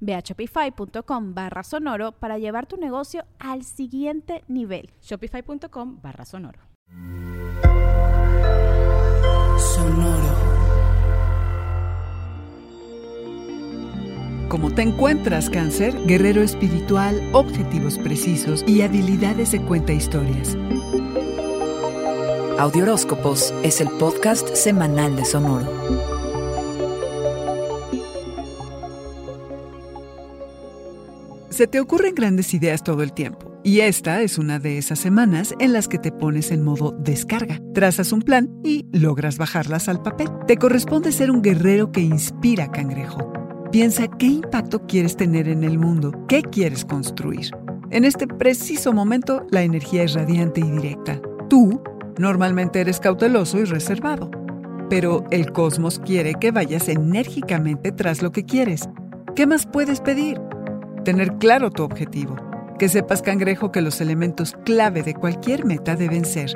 Ve 0.00 0.14
a 0.14 0.20
shopify.com 0.20 1.34
barra 1.34 1.62
sonoro 1.62 2.12
para 2.12 2.38
llevar 2.38 2.66
tu 2.66 2.76
negocio 2.76 3.24
al 3.38 3.64
siguiente 3.64 4.44
nivel. 4.48 4.90
Shopify.com 5.02 6.00
barra 6.02 6.24
sonoro. 6.24 6.60
Sonoro. 9.58 10.48
¿Cómo 14.48 14.72
te 14.72 14.80
encuentras, 14.80 15.50
cáncer? 15.50 15.94
Guerrero 16.06 16.40
espiritual, 16.40 17.20
objetivos 17.34 17.98
precisos 17.98 18.64
y 18.66 18.80
habilidades 18.80 19.52
de 19.52 19.60
cuenta 19.60 19.92
historias. 19.92 20.56
Audioróscopos 22.58 23.54
es 23.62 23.80
el 23.82 23.88
podcast 23.98 24.54
semanal 24.54 25.16
de 25.16 25.24
Sonoro. 25.26 26.17
Se 31.58 31.66
te 31.66 31.80
ocurren 31.80 32.14
grandes 32.14 32.54
ideas 32.54 32.84
todo 32.84 33.02
el 33.02 33.12
tiempo. 33.12 33.60
Y 33.64 33.80
esta 33.80 34.22
es 34.22 34.38
una 34.38 34.60
de 34.60 34.78
esas 34.78 35.00
semanas 35.00 35.56
en 35.58 35.72
las 35.72 35.88
que 35.88 35.98
te 35.98 36.12
pones 36.12 36.52
en 36.52 36.62
modo 36.62 36.92
descarga, 37.00 37.60
trazas 37.74 38.12
un 38.12 38.22
plan 38.22 38.48
y 38.62 38.86
logras 38.92 39.38
bajarlas 39.38 39.88
al 39.88 40.00
papel. 40.00 40.28
Te 40.46 40.56
corresponde 40.56 41.10
ser 41.10 41.32
un 41.32 41.42
guerrero 41.42 41.90
que 41.90 42.00
inspira, 42.00 42.70
cangrejo. 42.70 43.32
Piensa 43.72 44.06
qué 44.06 44.26
impacto 44.26 44.86
quieres 44.86 45.16
tener 45.16 45.48
en 45.48 45.64
el 45.64 45.80
mundo, 45.80 46.12
qué 46.28 46.42
quieres 46.42 46.84
construir. 46.84 47.50
En 47.90 48.04
este 48.04 48.28
preciso 48.28 48.92
momento, 48.92 49.44
la 49.50 49.62
energía 49.62 50.04
es 50.04 50.14
radiante 50.14 50.60
y 50.60 50.70
directa. 50.70 51.20
Tú 51.50 51.82
normalmente 52.18 52.80
eres 52.80 53.00
cauteloso 53.00 53.58
y 53.58 53.64
reservado, 53.64 54.30
pero 54.88 55.24
el 55.32 55.50
cosmos 55.50 55.98
quiere 55.98 56.34
que 56.34 56.52
vayas 56.52 56.88
enérgicamente 56.88 57.90
tras 57.90 58.22
lo 58.22 58.30
que 58.30 58.44
quieres. 58.44 58.88
¿Qué 59.34 59.48
más 59.48 59.66
puedes 59.66 60.00
pedir? 60.00 60.38
Tener 61.08 61.38
claro 61.38 61.70
tu 61.70 61.84
objetivo. 61.84 62.36
Que 62.78 62.90
sepas, 62.90 63.22
cangrejo, 63.22 63.72
que 63.72 63.80
los 63.80 64.02
elementos 64.02 64.54
clave 64.66 65.02
de 65.02 65.14
cualquier 65.14 65.64
meta 65.64 65.96
deben 65.96 66.26
ser 66.26 66.50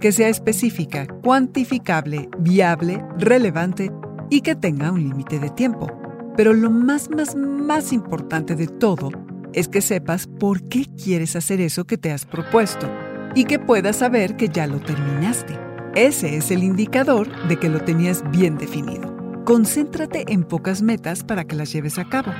que 0.00 0.12
sea 0.12 0.30
específica, 0.30 1.06
cuantificable, 1.22 2.30
viable, 2.38 3.04
relevante 3.18 3.92
y 4.30 4.40
que 4.40 4.54
tenga 4.54 4.92
un 4.92 5.02
límite 5.02 5.38
de 5.38 5.50
tiempo. 5.50 5.88
Pero 6.38 6.54
lo 6.54 6.70
más, 6.70 7.10
más, 7.10 7.36
más 7.36 7.92
importante 7.92 8.56
de 8.56 8.66
todo 8.66 9.10
es 9.52 9.68
que 9.68 9.82
sepas 9.82 10.26
por 10.26 10.66
qué 10.70 10.86
quieres 10.86 11.36
hacer 11.36 11.60
eso 11.60 11.84
que 11.84 11.98
te 11.98 12.10
has 12.10 12.24
propuesto 12.24 12.88
y 13.34 13.44
que 13.44 13.58
puedas 13.58 13.96
saber 13.96 14.36
que 14.36 14.48
ya 14.48 14.66
lo 14.66 14.80
terminaste. 14.80 15.54
Ese 15.94 16.34
es 16.34 16.50
el 16.50 16.64
indicador 16.64 17.28
de 17.46 17.58
que 17.58 17.68
lo 17.68 17.80
tenías 17.80 18.24
bien 18.30 18.56
definido. 18.56 19.14
Concéntrate 19.44 20.32
en 20.32 20.44
pocas 20.44 20.80
metas 20.80 21.24
para 21.24 21.44
que 21.44 21.56
las 21.56 21.70
lleves 21.70 21.98
a 21.98 22.08
cabo. 22.08 22.32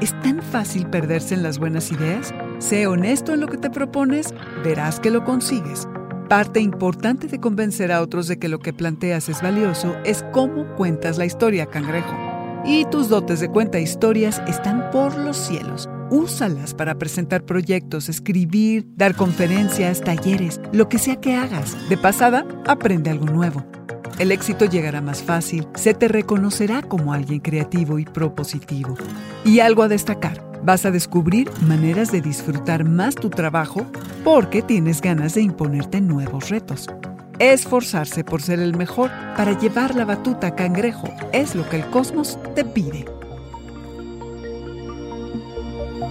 ¿Es 0.00 0.12
tan 0.20 0.42
fácil 0.42 0.86
perderse 0.90 1.34
en 1.34 1.42
las 1.42 1.58
buenas 1.58 1.90
ideas? 1.90 2.34
Sé 2.58 2.86
honesto 2.86 3.32
en 3.32 3.40
lo 3.40 3.48
que 3.48 3.56
te 3.56 3.70
propones, 3.70 4.34
verás 4.62 5.00
que 5.00 5.10
lo 5.10 5.24
consigues. 5.24 5.88
Parte 6.28 6.60
importante 6.60 7.28
de 7.28 7.40
convencer 7.40 7.90
a 7.90 8.02
otros 8.02 8.28
de 8.28 8.38
que 8.38 8.48
lo 8.48 8.58
que 8.58 8.74
planteas 8.74 9.30
es 9.30 9.40
valioso 9.40 9.96
es 10.04 10.22
cómo 10.32 10.66
cuentas 10.74 11.16
la 11.16 11.24
historia, 11.24 11.64
cangrejo. 11.64 12.14
Y 12.66 12.84
tus 12.86 13.08
dotes 13.08 13.40
de 13.40 13.48
cuenta 13.48 13.78
historias 13.78 14.42
están 14.46 14.90
por 14.90 15.16
los 15.16 15.36
cielos. 15.38 15.88
Úsalas 16.10 16.74
para 16.74 16.96
presentar 16.96 17.44
proyectos, 17.44 18.10
escribir, 18.10 18.86
dar 18.96 19.14
conferencias, 19.14 20.02
talleres, 20.02 20.60
lo 20.72 20.90
que 20.90 20.98
sea 20.98 21.16
que 21.16 21.36
hagas. 21.36 21.74
De 21.88 21.96
pasada, 21.96 22.44
aprende 22.66 23.10
algo 23.10 23.26
nuevo. 23.26 23.64
El 24.18 24.32
éxito 24.32 24.64
llegará 24.64 25.02
más 25.02 25.22
fácil, 25.22 25.68
se 25.74 25.92
te 25.92 26.08
reconocerá 26.08 26.80
como 26.80 27.12
alguien 27.12 27.40
creativo 27.40 27.98
y 27.98 28.06
propositivo. 28.06 28.94
Y 29.44 29.60
algo 29.60 29.82
a 29.82 29.88
destacar, 29.88 30.42
vas 30.64 30.86
a 30.86 30.90
descubrir 30.90 31.50
maneras 31.60 32.12
de 32.12 32.22
disfrutar 32.22 32.84
más 32.84 33.14
tu 33.14 33.28
trabajo 33.28 33.84
porque 34.24 34.62
tienes 34.62 35.02
ganas 35.02 35.34
de 35.34 35.42
imponerte 35.42 36.00
nuevos 36.00 36.48
retos. 36.48 36.86
Esforzarse 37.38 38.24
por 38.24 38.40
ser 38.40 38.58
el 38.60 38.74
mejor 38.74 39.10
para 39.36 39.58
llevar 39.58 39.94
la 39.94 40.06
batuta 40.06 40.54
cangrejo 40.54 41.10
es 41.32 41.54
lo 41.54 41.68
que 41.68 41.76
el 41.76 41.90
cosmos 41.90 42.38
te 42.54 42.64
pide. 42.64 43.04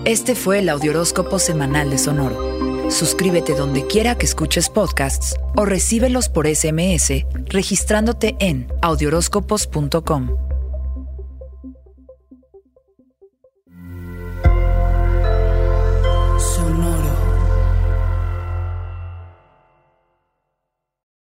Este 0.05 0.35
fue 0.35 0.59
el 0.59 0.69
Audioróscopo 0.69 1.39
Semanal 1.39 1.89
de 1.89 1.97
Sonoro. 1.97 2.74
Suscríbete 2.89 3.55
donde 3.55 3.85
quiera 3.87 4.15
que 4.15 4.25
escuches 4.25 4.69
podcasts 4.69 5.35
o 5.55 5.65
recíbelos 5.65 6.29
por 6.29 6.47
SMS 6.47 7.25
registrándote 7.47 8.35
en 8.39 8.67
audioróscopos.com. 8.81 10.29
Sonoro. 16.39 17.15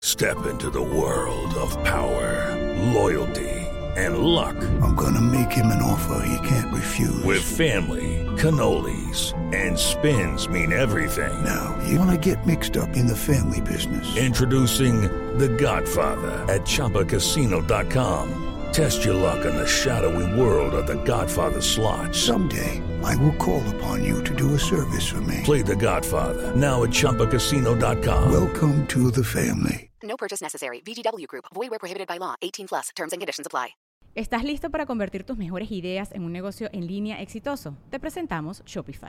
Step 0.03 0.47
into 0.47 0.71
the 0.71 0.81
world 0.81 1.55
of 1.55 1.77
power, 1.84 2.56
loyalty, 2.93 3.49
and 3.97 4.19
luck. 4.19 4.56
I'm 4.83 4.95
gonna 4.95 5.21
make 5.21 5.53
him 5.53 5.67
an 5.67 5.83
offer 5.83 6.25
he 6.27 6.49
can't 6.49 6.72
refuse. 6.72 7.22
With 7.25 7.43
family, 7.43 8.27
cannolis, 8.37 9.33
and 9.55 9.79
spins 9.79 10.49
mean 10.49 10.73
everything. 10.73 11.33
Now, 11.45 11.79
you 11.87 11.99
wanna 11.99 12.19
get 12.19 12.47
mixed 12.47 12.77
up 12.77 12.97
in 12.97 13.07
the 13.07 13.17
family 13.17 13.61
business. 13.61 14.17
Introducing 14.17 15.03
The 15.39 15.49
Godfather 15.49 16.33
at 16.53 16.63
ChumbaCasino.com. 16.63 18.39
Test 18.73 19.05
your 19.05 19.15
luck 19.15 19.45
in 19.45 19.55
the 19.55 19.67
shadowy 19.67 20.39
world 20.41 20.75
of 20.75 20.87
The 20.87 21.03
Godfather 21.05 21.61
slot. 21.61 22.15
Someday, 22.15 22.83
I 23.03 23.17
will 23.17 23.35
call 23.37 23.63
upon 23.77 24.03
you 24.03 24.23
to 24.25 24.35
do 24.35 24.55
a 24.55 24.59
service 24.59 25.07
for 25.07 25.21
me. 25.21 25.41
Play 25.45 25.63
The 25.63 25.77
Godfather 25.77 26.57
now 26.57 26.83
at 26.83 26.91
ChumbaCasino.com. 26.91 28.33
Welcome 28.33 28.87
to 28.89 29.11
the 29.11 29.25
family. 29.25 29.91
No 30.03 30.17
purchase 30.17 30.41
necessary. 30.41 30.81
VGW 30.81 31.27
Group. 31.29 31.45
Void 31.55 31.71
where 31.71 31.79
prohibited 31.79 32.09
by 32.09 32.19
law. 32.19 32.34
18 32.43 32.69
plus. 32.69 32.89
Terms 32.97 33.13
and 33.13 33.21
conditions 33.21 33.47
apply. 33.47 33.75
¿Estás 34.15 34.45
listo 34.45 34.69
para 34.69 34.84
convertir 34.84 35.25
tus 35.25 35.39
mejores 35.39 35.71
ideas 35.71 36.13
en 36.13 36.25
un 36.25 36.33
negocio 36.33 36.69
en 36.75 36.87
línea 36.87 37.23
exitoso? 37.23 37.79
Te 37.89 37.99
presentamos 37.99 38.63
Shopify. 38.67 39.09